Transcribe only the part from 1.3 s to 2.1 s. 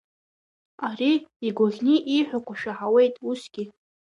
игәаӷьны